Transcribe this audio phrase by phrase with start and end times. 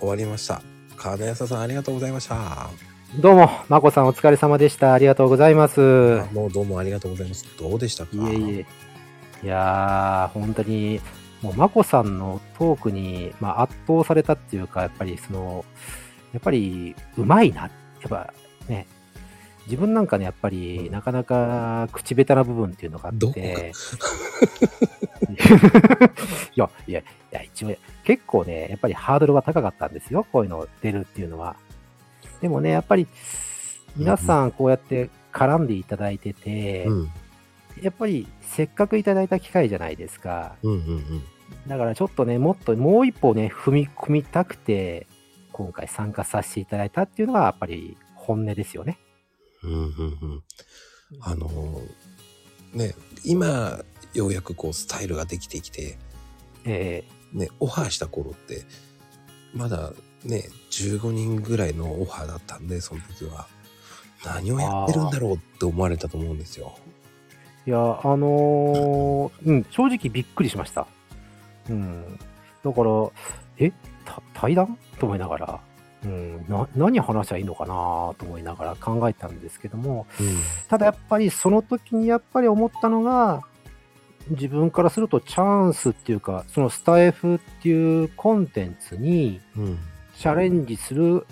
[0.00, 0.62] 終わりました。
[0.96, 2.70] 金谷さんありがとうございました。
[3.20, 4.92] どうも、まこさんお疲れ様でした。
[4.92, 6.20] ありがとうございます。
[6.20, 7.44] あもうどうもありがとうございます。
[7.58, 8.10] どうでしたか？
[8.14, 8.66] いえいえ。
[9.42, 11.00] いやー、本当に、
[11.42, 15.64] もう、まこさんのトークに、まあ、圧倒されたっていうか、やっぱり、その、
[16.32, 17.62] やっぱり、うまいな。
[17.62, 17.68] や
[18.06, 18.32] っぱ、
[18.68, 18.86] ね、
[19.70, 23.70] 自分なんかね、やっぱり、なかなか口下手な部分っていうのがあって。
[26.56, 30.26] いや、いや、いや、一応、結構ね、やっぱりハードルが高かったんですよ。
[30.32, 31.54] こういうの出るっていうのは。
[32.40, 33.06] でもね、やっぱり、
[33.96, 37.10] 皆さんこうやって絡んでいただいてて、うん。
[37.80, 40.56] やっぱりせっかくいただいた機会じゃないですか。
[40.64, 41.22] うんうんうん。
[41.68, 45.06] だからちょっとね、もっともう一歩ね、踏み込みたくて、
[45.52, 48.98] 今回参加させていただいたっていうのが、やっぱり本音ですよね。
[49.64, 50.42] うんうんうん。
[51.20, 51.90] あのー
[52.72, 53.80] ね、今、
[54.14, 55.98] ようやくこう、スタイルができてきて、
[56.64, 58.64] えね、オファーした頃って、
[59.54, 59.92] まだ
[60.24, 63.46] ね、15人ぐらいのオファーだったんで、その時は。
[64.24, 66.76] 何をやってるんだろうって思われたと思うんですよ。
[67.66, 70.86] ーいや、あのーうん、正直びっくりしました。
[71.68, 72.18] うん。
[72.62, 72.90] だから、
[73.58, 73.72] え
[74.04, 74.78] た対談？
[74.98, 75.60] と思いながら、
[76.04, 77.74] うん、な何話しゃいいのかな
[78.16, 80.36] と思いながら考えたんですけども、うん。
[80.68, 83.42] ただやっぱりその時にやっぱり思ったのが、
[84.30, 89.78] 自分からするとチャンスっていうか、そのスタイフっていうコンテンツにうん。
[90.20, 91.26] チャレンジする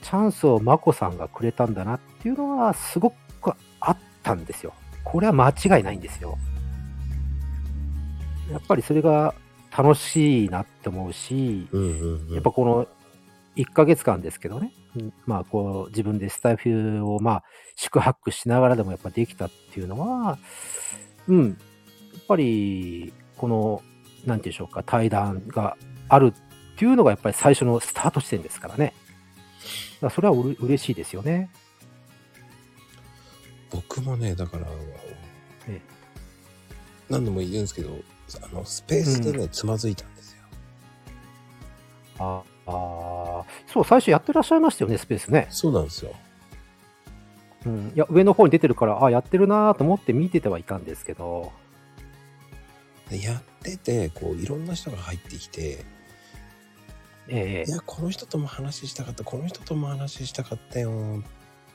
[0.00, 4.72] チャンスをマコさんがくれたんだなっていうのはすごくあったんですよ。
[5.02, 6.38] これは間違いないんですよ。
[8.52, 9.34] やっぱりそれが
[9.76, 12.34] 楽しいなって思うし、うんうんうん。
[12.34, 12.86] やっぱこの
[13.58, 17.44] 1ヶ月間ですけどね、うんまあこう自分でスタイフをまあ
[17.76, 20.38] 宿泊しながらでもやっぱできたっていうのは、
[21.26, 21.56] うん、やっ
[22.26, 23.82] ぱりこの、
[24.26, 25.76] なんていうんでしょうか、対談が
[26.08, 28.94] あるっていうのがやっぱり最初のスタート地点ですからね。
[30.10, 31.50] それはうれ嬉しいですよね。
[33.70, 34.66] 僕もね、だから、
[35.68, 35.98] ええ
[37.08, 37.98] 何度も言うんですけど、
[38.42, 40.42] あの、スペースでね、つまずいたんですよ。
[42.18, 45.46] ああー、そう、最初やってらっしゃいましたよね、スペースね。
[45.50, 46.12] そうなんですよ。
[47.66, 47.92] うん。
[47.94, 51.52] いや、上の方に出てるから、あやってるなと思って見ててはいたんですけど、
[53.10, 55.84] でやってて、こう、いろんな人が入ってきて、
[57.30, 61.22] ええいや、この人とも話したかった、この人とも話したかったよ、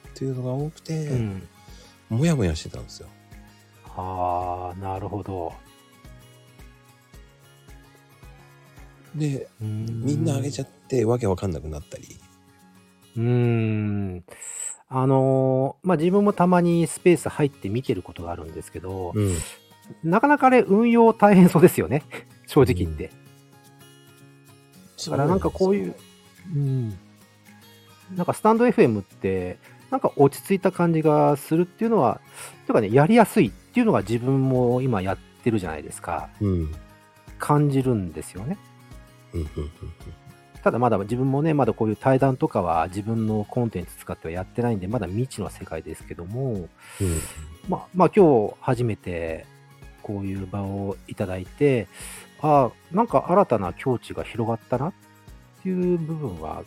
[0.10, 1.48] っていうのが多くて、うん。
[2.10, 3.08] もやもやしてたんですよ。
[3.96, 5.54] ああ、なるほど。
[9.16, 12.04] で、みみんなあげちゃって、わけわかんなくなったり。
[13.18, 14.24] うーん。
[14.90, 19.36] あのーまあ、自分もたまにスペース入って見てることがあるんですけど、うん。
[20.04, 22.04] なかなかあれ運用大変そうですよね。
[22.46, 23.12] 正直言って。
[25.06, 25.96] だからなんかこういう、
[26.56, 26.90] うん。
[28.16, 29.58] なんかスタンド FM って、
[29.90, 32.22] なんか落ち着いた感じがするっていうのは、
[32.66, 36.30] というかね、やりやすいっていうのが自分も今やってるじゃないですか。
[36.40, 36.48] うん。
[36.48, 36.72] うん。
[37.40, 38.58] 感じるんですよね。
[39.34, 39.42] うん。
[39.42, 39.50] うん。
[40.64, 46.70] ただまだ自分もね、まだこういう対談とかは自分のコンテンツ使ってはやってないんで、まだ未知の世界ですけども、うん。
[47.68, 49.46] まあ、まあ今日初めて
[50.02, 51.88] こういう場をいただいて、
[52.42, 54.94] ああ、なんか新たな境地が広がったなっ
[55.64, 56.64] ていう部分は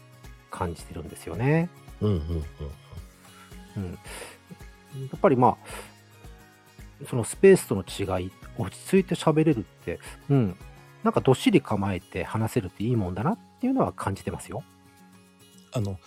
[0.51, 1.71] 感じてるんですよね。
[2.03, 2.11] うん。
[2.11, 2.19] うん。
[3.77, 3.93] うん。
[3.93, 3.99] や
[5.17, 10.57] っぱりまあ、そのスペースとの違い、落ち着いて喋れるって、うん。
[11.03, 14.63] なんかどっしり構えて話せるっていいもんだなっていうのは感じてますよ。
[15.73, 15.99] あの、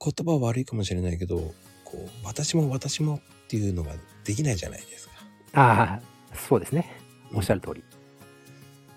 [0.00, 1.54] 言葉は悪いかもしれないけど、
[1.84, 3.92] こう、私も私もっていうのが
[4.24, 5.14] できないじゃないですか。
[5.52, 6.90] ああ、そうですね。
[7.32, 7.84] おっしゃる通り。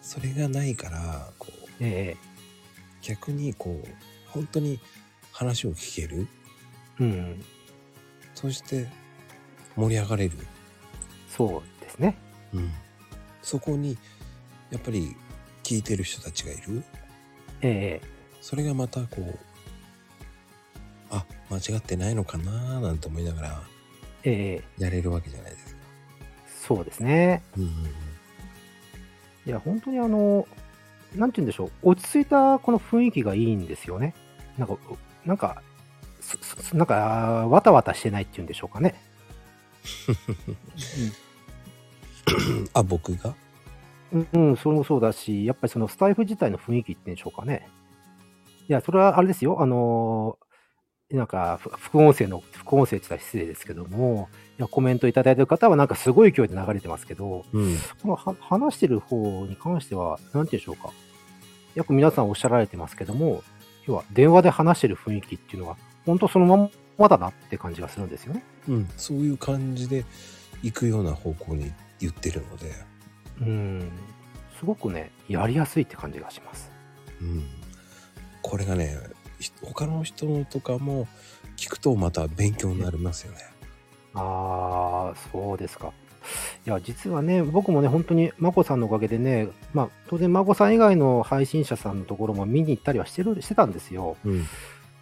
[0.01, 2.15] それがないから、こう、え
[3.01, 3.87] 逆にこう、
[4.27, 4.79] 本当に
[5.31, 6.27] 話を聞ける。
[6.99, 7.43] えうん。
[8.33, 8.87] そして、
[9.75, 10.37] 盛り上がれる。
[11.29, 12.17] そうですね。
[12.53, 12.71] うん。
[13.41, 13.97] そこに、
[14.71, 15.15] やっぱり、
[15.63, 16.83] 聞いてる人たちがいる。
[17.61, 18.07] ええ
[18.41, 19.37] それがまたこう、
[21.09, 23.61] あ、間違ってないのかなーなんて思いながら、
[24.23, 25.81] ええやれるわけじゃないですか。
[26.67, 27.41] そうですね。
[27.57, 27.69] うんうん
[29.45, 30.45] いや、本当にあの、
[31.15, 34.13] なんて言うんでしょう、落ち着いたこの雰囲気がいいんですよね。
[34.57, 34.77] なんか、
[35.25, 35.63] なんか、
[36.73, 36.95] なんか、
[37.47, 38.95] わたわたしてないっていうんでしょうかね。
[42.35, 42.69] うん。
[42.73, 43.33] あ、僕が？
[44.11, 47.67] うん、うん、それもそうだし、やっぱりそのスタイフ自体の雰囲気って言うんでしょうかね。
[48.69, 50.37] いや、それはあれですよ、あの
[51.09, 54.27] なんか、ふ副音声の、副音声って言ったら失礼ですけども、
[54.59, 57.77] いやコメントいただいてる方はなんかすごい勢いで流れてますけど、うん。
[58.01, 60.91] このは話してる方に関しては、なんて言うんでしょうか。
[61.75, 63.43] よく皆さんおっしゃられてますけども、
[63.85, 68.43] 要は電話で話してる雰囲気っていうのは、本当そのままだなって感じがするんですよね。
[68.67, 70.03] うん、そういう感じで
[70.61, 72.73] 行くような方向に言ってるので、
[73.41, 73.91] うん。
[74.59, 76.71] すごくね、やりやすいって感じがします。
[77.21, 77.43] うん、
[78.41, 78.97] これがね
[79.39, 81.07] ひ他の人のとかも
[81.55, 83.39] 聞くとまた勉強になりますよね。
[84.13, 85.93] ああ、そうですか。
[86.65, 94.17] いや、実はね、僕もね、本当に、まこさんのおかげでね、まあ、当然、まこさん以外の配信者さんのところも見に行ったりはしてる、してたんですよ。
[94.25, 94.45] うん、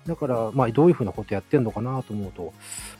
[0.05, 2.53] だから、まあ、どういうふうなことやってんのかなと思うと、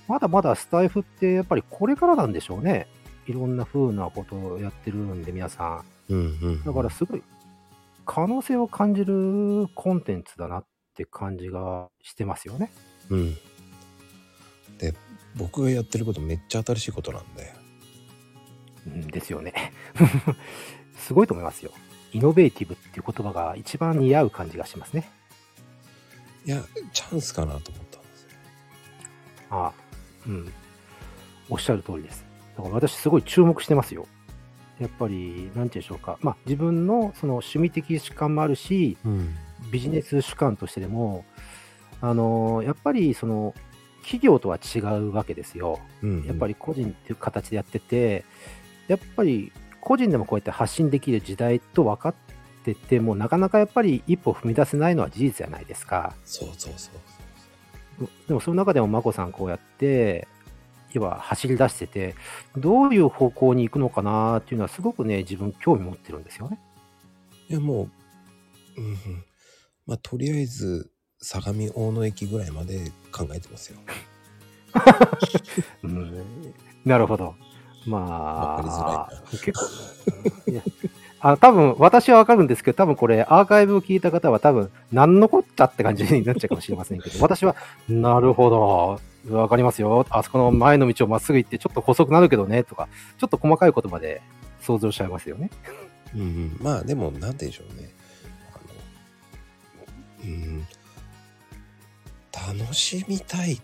[0.07, 2.87] まだまだスタイフって、やっぱりこれからなんでしょうね。
[3.27, 6.13] いろんな風なことをやってるんで、皆さん。
[6.13, 6.63] うん、うん。
[6.63, 7.23] だから、すごい、
[8.05, 12.71] 可能性を感じるコンテンツだなって感じがしてますよね。
[13.09, 13.35] うん。
[14.77, 14.93] で、
[15.35, 17.53] 僕がやってることめっちゃ新しいことなんで、
[18.87, 19.73] うんですよね。
[20.97, 21.71] すごいと思いますよ。
[22.13, 25.09] イノベーティブっていう言葉が一番似合う感じがしますね。
[26.45, 26.63] いや、
[26.93, 28.29] チャンスかなと思ったんですよ。
[29.49, 29.73] ああ、
[30.27, 30.53] うん。
[31.49, 32.24] おっしゃる通りです。
[32.57, 34.05] だから私すごい注目してますよ。
[34.79, 36.17] やっぱり、なんて言うんでしょうか。
[36.21, 39.35] まあ自分のその趣味的主観もあるし、うん。
[39.71, 41.25] ビジネス主観としてでも、
[42.01, 43.53] あの、やっぱりその、
[44.01, 45.79] 企業とは違うわけですよ。
[46.03, 48.23] うん、やっぱり個人っていう形でやってて、
[48.87, 52.15] やっぱり個人でもこうやって発信できる時代と分かっ
[52.63, 56.13] てても、なかなかやっぱり一歩踏み出せないのは事実じゃないですか。
[56.23, 56.91] そうそうそ
[58.03, 58.07] う。
[58.27, 60.27] でもその中でも眞子さんこうやって、
[60.95, 62.15] 要は走り出してて、
[62.57, 66.59] どういう方向に行くのかなっていうのはすごくね、自分興味持ってるんですよね。
[67.49, 67.89] いや、も
[68.77, 68.97] う、うん、うん。
[69.85, 70.89] まあ、とりあえず、
[71.19, 73.79] 相模大野駅ぐらいまで考えてますよ。
[75.83, 76.25] うん、
[76.85, 77.35] なるほど。
[77.85, 79.59] まあ、結構、
[81.27, 87.55] あ多分私はわかるんですけど、多分これアーカイブを聞いた方は多分何のこっちゃって感じになっちゃうかもしれませんけど、 私は、
[87.89, 88.51] なるほ
[89.27, 90.05] ど、わかりますよ。
[90.11, 92.87] あそこの前の道をまっすぐ行ってちょっと細くなるけどね、とか、
[93.17, 94.21] ちょっと細かい言葉で
[94.61, 95.49] 想像しちゃいますよね。
[96.13, 96.57] うん、うん。
[96.61, 97.89] まあ、でも、なんでしょうね。
[98.53, 98.59] あ
[100.27, 100.67] の、うん。
[102.61, 103.61] 楽しみたいっ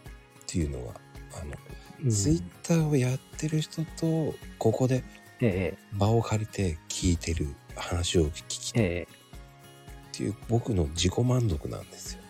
[0.47, 0.95] ていうのは、
[1.39, 5.03] あの、うんツイッターをやってる人と、ここで
[5.41, 8.83] え場を借りて聞いてる話を聞きたい。
[8.83, 9.07] っえ。
[9.09, 9.21] え
[10.11, 12.21] ていう僕の自己満足なんですよ。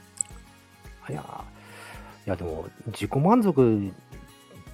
[1.09, 1.43] えいや、
[2.27, 3.91] いやでも、自己満足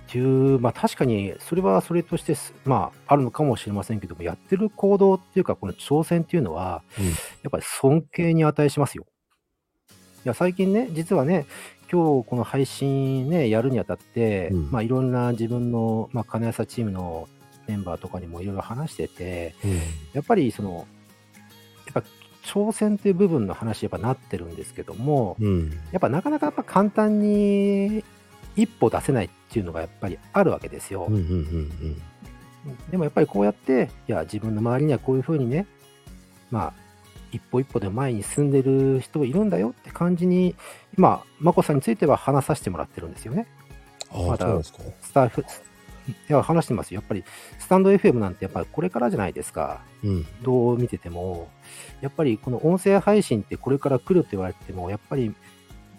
[0.07, 7.05] っていう、まあ確かに、それはそれとしてす、まああるのかもしれませんけども、やってる行動っていうか、この挑戦っていうのは、うん。
[7.07, 7.11] や
[7.47, 9.05] っぱり尊敬に値しますよ。
[10.25, 11.45] いや、最近ね、実はね、
[11.89, 14.71] 今日この配信ね、やるにあたって、うん。
[14.71, 17.27] まあいろんな自分の、まあ金谷チームの
[17.67, 19.55] メンバーとかにもいろいろ話してて、
[20.13, 20.87] やっぱりその、
[21.93, 22.03] やっぱ
[22.43, 25.71] 挑戦っていう部分の話やっぱなってるんですけども、うん。
[25.91, 28.03] やっぱなかなかやっぱ簡単に
[28.55, 31.07] 一歩出せないっていうのがやっぱりあるわけですよ。
[32.89, 35.67] でもやっぱりこうやって、いや、自分の周りにはこういうふうにね、
[36.51, 36.73] まあ、
[37.31, 40.55] 一歩一歩で前に進んでる人いるんだよって感じに、
[40.97, 43.47] 今、眞子さんについては話させてもらってるんですよね。
[44.11, 44.63] まだ。
[44.63, 44.73] ス
[45.13, 45.45] タッフ、
[46.07, 47.01] いや、話してますよ。
[47.01, 47.23] やっぱり、
[47.59, 49.81] スタンド FM なんてやっぱりこれからじゃないですか。
[50.03, 50.25] うん。
[50.41, 51.49] どう見てても、
[52.01, 55.33] やっぱりこの音声配信ってこれから来るって言われても、やっぱり、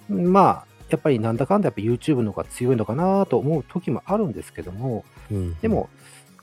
[0.09, 5.55] まあ、やっぱりなんだかんだやっぱ YouTube の方が強いのかなと思う時もあるんですけども、うん。
[5.61, 5.91] でも、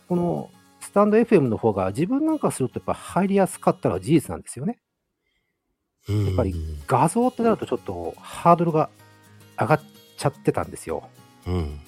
[0.07, 0.51] この
[0.81, 4.79] スタンド FM の方が自分なんかするとやっぱ入りやすかったのは事実なんですよね。
[6.07, 6.53] うん、やっぱり
[6.85, 8.89] 画像ってなるとちょっとハードルが
[9.59, 9.81] 上がっ
[10.17, 11.09] ちゃってたんですよ。
[11.47, 11.79] うん。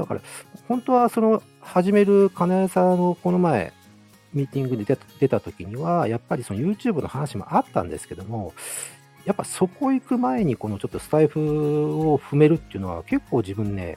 [0.00, 0.20] だから、
[0.68, 3.72] 本当はその始める金谷さんのこの前、
[4.34, 8.52] ミーティングで出た出た時には、やっぱりその YouTube の話もあったんですけども、
[9.24, 13.96] やっぱそこ行く前にこのちょっとスタイフを踏めるっていうのは結構自分ね、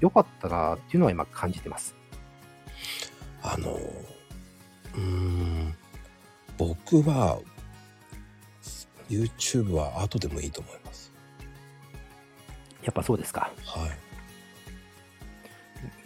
[0.00, 1.94] 良かったなっていうのは今感じてます。
[3.42, 5.74] あの、うーん、
[6.58, 7.38] 僕は、
[9.08, 11.10] YouTube は後でもいいと思います。
[12.82, 13.50] やっぱそうですか。
[13.64, 14.05] はい。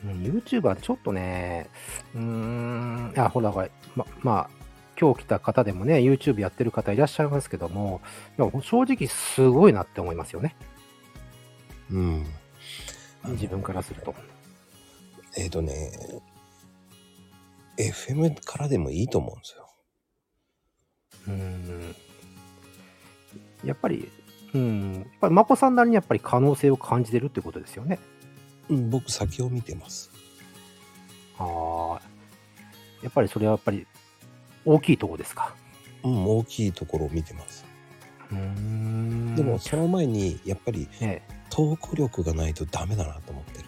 [0.05, 1.69] うん YouTube はちょっとね、
[2.15, 4.51] うーん、あ、ほら、ほらま、まあ、
[5.01, 8.01] 今日来た方でもね、YouTube やってる方いらっしゃいますけども、
[8.39, 10.57] いや正直すごいなって思いますよね。
[11.91, 12.27] うん。
[13.29, 14.15] 自分からすると。
[15.37, 15.93] えっ、とね、
[17.79, 19.71] FM からでもいいと思うんですよ。
[21.29, 21.97] うーん。
[23.65, 24.11] やっぱり、
[24.55, 27.99] うん、やっぱり、まこさんなりにやっぱり可能性を感じてるってことですよね。
[28.71, 30.11] うん、僕先を見てます。
[31.39, 32.03] ああ。
[33.03, 33.87] やっぱりそれはやっぱり
[34.65, 35.55] 大きいとこですか？
[36.03, 37.65] うん、大きいところを見てます。
[38.31, 39.35] うーん。
[39.35, 43.65] でも、その前に、やっぱり、ええ、トーク力がないとダメだなと思ってる。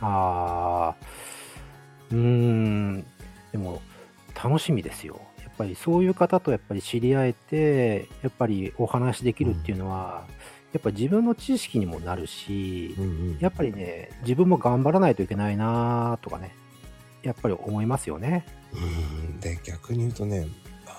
[0.00, 1.06] ああ、
[2.10, 3.06] うーん。
[3.52, 3.82] でも、
[4.34, 5.20] 楽しみですよ。
[5.42, 10.26] やっぱりそういう方とやっぱり知り合えて、やっぱりお話できるっていうのは、
[10.76, 13.06] やっぱ自分の知識にもなるし、うんう
[13.36, 13.38] ん。
[13.40, 16.54] やっぱりね、自分も頑張らないといけないなとかね、
[17.22, 18.44] やっぱり思いますよね。
[18.74, 19.40] うん。
[19.40, 20.46] で、逆に言うとね、
[20.84, 20.96] あの、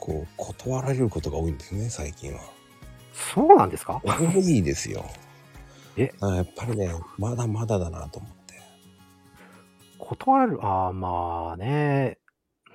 [0.00, 2.40] こう、断られることが多いんですね、最近は。
[3.12, 4.02] そうなんですか？
[4.04, 5.04] 多いですよ。
[5.96, 6.12] え？
[6.20, 8.60] あやっぱりね、まだまだだなと思って。
[10.00, 12.18] 断られる、ああ、まあね、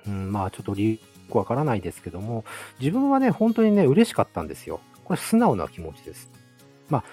[0.06, 0.98] うん、まあちょっと理由
[1.36, 2.46] わからないですけども、
[2.80, 4.80] 自分はね、本当にね、嬉しかったんですよ。
[5.08, 6.30] これ素直な気持ちです。
[6.90, 7.04] まあ、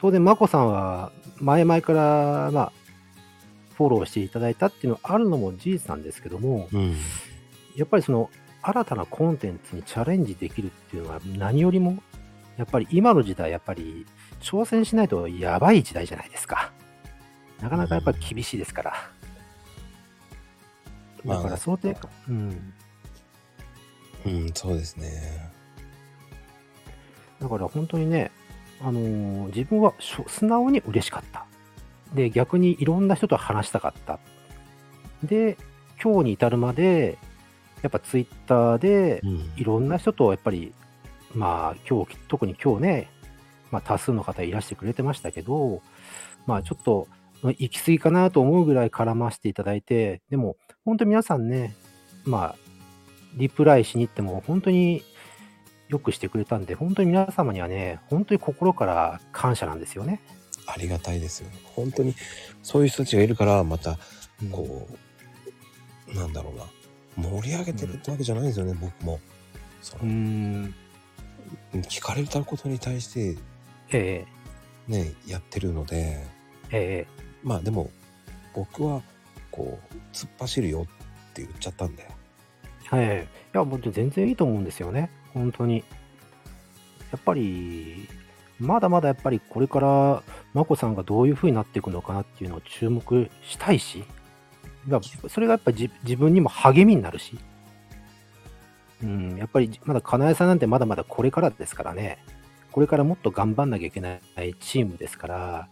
[0.00, 2.72] 当然、まこさんは前々から、まあ、
[3.76, 6.96] フォローしていただいたっていうのはあるのも事実なんですけども、うん。
[7.76, 8.28] やっぱりその
[8.60, 12.02] 新たなコンテンツにチャレンジできるっていうのは何よりも、
[12.56, 14.04] やっぱり今の時代、やっぱり
[14.40, 16.72] 挑戦しないとやばい時代じゃないですか。
[17.60, 18.92] なかなかやっぱり厳しいですから。
[21.24, 22.74] まあだから想定か、うん。
[24.26, 25.52] うん、そうですね。
[27.40, 28.30] だから本当にね、
[28.80, 31.46] あのー自分は素直に嬉しかった。
[32.14, 34.18] で、逆にいろんな人と話したかった。
[35.22, 35.56] で、
[36.02, 37.18] 今日に至るまで、
[37.82, 39.52] やっぱツイッターでうん。
[39.56, 40.72] いろんな人とやっぱり、
[41.34, 43.10] まあ今日、特に今日ね、
[43.70, 45.82] まあ多数の方いらしてくれてましたけど、
[46.46, 47.08] まあちょっと
[47.42, 51.74] 行き過ぎかなと思うぐらい絡ませていただいて、でも本当に皆さんね、
[52.24, 52.56] まあ
[53.36, 55.02] リプライしに行っても本当に
[55.94, 60.20] よくしてくれたんで、本当に皆様にはね、本当に心から感謝なんですよね。
[60.66, 61.48] ありがたいですよ。
[61.76, 62.14] 本当に、
[62.62, 63.98] そういう人たちがいるから、また、
[64.42, 64.88] うんこ
[66.10, 66.64] う、なんだろうな。
[67.16, 69.20] 盛り上げてるってわけじゃないんですよね、僕も。
[69.82, 70.74] そうーん、
[71.74, 73.38] 聞かれたことに対して、
[73.92, 74.26] え
[74.88, 76.26] えね、やってるので、
[76.72, 77.90] ええまあでも、
[78.52, 79.00] 僕は、
[79.52, 82.10] こう、突っ走るよって言っちゃったんだよ。
[82.86, 83.22] はい。
[83.22, 85.10] いや、もう全然いいと思うんですよね。
[85.34, 85.84] 本当に。
[87.12, 88.08] やっぱり、
[88.58, 90.22] まだまだやっぱりこれから、
[90.54, 94.04] 眞子さんがどういう風になっていくのかなっていうのを注目したいし、
[95.28, 97.38] それがやっぱり自自分にも励みになるし、
[99.02, 102.18] うん、やっぱりまだ金井さんなんてまだまだこれからですからね、
[102.70, 104.20] これからもっと頑張んなきゃいけない
[104.60, 105.68] チームですから、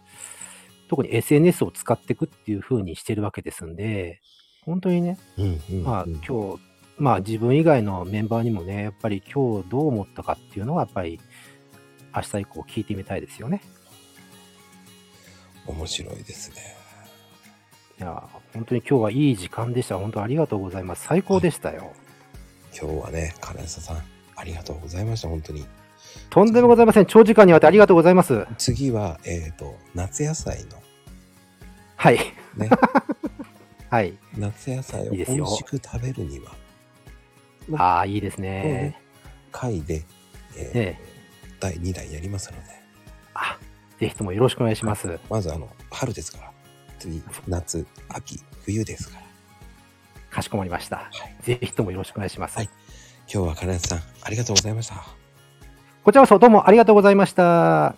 [0.89, 4.21] 特に SNS を使っていくっていう風にしてるわけですんで、
[4.65, 6.59] 本当にね、うんうん、まあ、うん今日、
[6.97, 11.19] まあ自分以外のメンバーにもね、やっぱり今日どう思ったかっていうのは、やっぱり
[12.15, 13.61] 明日以降聞いてみたいですよね。
[15.65, 16.83] 面白いですね。
[17.99, 18.23] いや、
[18.53, 19.97] 本当に今日はいい時間でした。
[19.97, 21.05] 本当ありがとうございます。
[21.05, 21.93] 最高でしたよ。
[22.77, 23.97] 今日はね、金谷さん、
[24.35, 25.65] ありがとうございました、本当に。
[26.29, 27.05] とんでもございません。
[27.05, 28.45] 長時間にわたってありがとうございます。
[28.57, 30.81] 次は、えっ、と、夏野菜の、
[31.95, 32.19] はい。
[32.55, 32.69] ね、
[33.89, 34.17] はい。
[34.37, 36.51] 夏野菜を美味しく食べるには、
[37.77, 38.99] ああ、いいですね。
[39.51, 40.03] 回で、
[40.55, 40.97] えーええ。
[41.59, 42.63] 第2弾やりますので、
[43.33, 43.57] あ、
[43.99, 45.19] ぜひともよろしくお願いします。
[45.29, 46.51] まずあの、春ですから、
[46.99, 49.23] 次、夏、秋、冬ですから。
[50.29, 50.97] かしこまりました。
[50.97, 52.57] はいぜひともよろしくお願いします。
[52.57, 52.69] はい
[53.31, 54.95] 今日は金谷さん、ありがとうございました。
[56.03, 57.95] こちらこそどうもありがとうございました。